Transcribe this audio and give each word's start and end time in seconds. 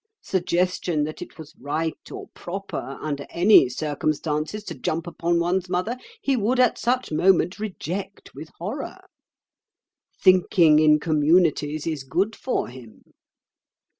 Suggestion 0.23 1.03
that 1.03 1.21
it 1.21 1.37
was 1.37 1.53
right 1.59 2.11
or 2.11 2.29
proper 2.33 2.97
under 3.03 3.27
any 3.29 3.69
circumstances 3.69 4.63
to 4.63 4.73
jump 4.73 5.05
upon 5.05 5.39
one's 5.39 5.69
mother 5.69 5.95
he 6.19 6.35
would 6.35 6.59
at 6.59 6.79
such 6.79 7.11
moment 7.11 7.59
reject 7.59 8.33
with 8.33 8.49
horror. 8.57 8.97
'Thinking 10.19 10.79
in 10.79 10.99
communities' 10.99 11.85
is 11.85 12.03
good 12.03 12.35
for 12.35 12.67
him. 12.69 13.03